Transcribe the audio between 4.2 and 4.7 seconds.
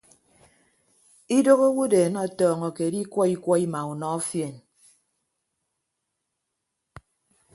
fien.